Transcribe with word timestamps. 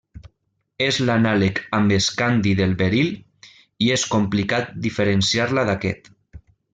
És 0.85 0.97
l'anàleg 1.09 1.59
amb 1.79 1.93
escandi 1.97 2.53
del 2.61 2.73
beril, 2.81 3.11
i 3.89 3.95
és 3.99 4.07
complicat 4.17 4.73
diferenciar-la 4.87 5.67
d'aquest. 5.73 6.11